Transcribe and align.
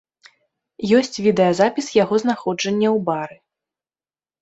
Ёсць 0.99 1.21
відэазапіс 1.27 1.91
яго 2.03 2.15
знаходжання 2.25 2.89
ў 2.97 3.07
бары. 3.11 3.37